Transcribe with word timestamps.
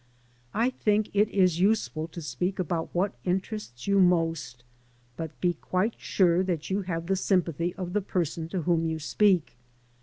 I 0.55 0.71
think 0.71 1.11
it 1.13 1.29
is 1.29 1.59
useful 1.59 2.07
to 2.07 2.23
speak 2.23 2.57
about 2.57 2.89
what 2.91 3.13
interests 3.23 3.85
you 3.85 3.99
most; 3.99 4.63
but 5.15 5.39
be 5.39 5.53
quite 5.53 5.93
sure 5.99 6.41
that 6.41 6.71
you 6.71 6.81
have 6.81 7.05
the 7.05 7.15
sympathy 7.15 7.75
of 7.75 7.93
the 7.93 8.01
person 8.01 8.49
to 8.49 8.63
whom 8.63 8.87
you 8.87 8.97
speak. 8.97 9.57